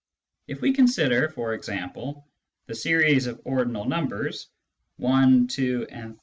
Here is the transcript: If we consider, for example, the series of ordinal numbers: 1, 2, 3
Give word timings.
If 0.47 0.61
we 0.61 0.73
consider, 0.73 1.29
for 1.29 1.53
example, 1.53 2.27
the 2.65 2.73
series 2.73 3.27
of 3.27 3.39
ordinal 3.45 3.85
numbers: 3.85 4.47
1, 4.97 5.45
2, 5.47 5.85
3 5.85 6.13